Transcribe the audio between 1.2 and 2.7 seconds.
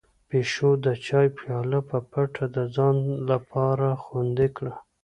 پياله په پټه د